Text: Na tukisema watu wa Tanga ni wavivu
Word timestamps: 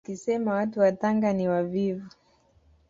Na 0.01 0.05
tukisema 0.07 0.53
watu 0.53 0.79
wa 0.79 0.91
Tanga 0.91 1.33
ni 1.33 1.47
wavivu 1.47 2.07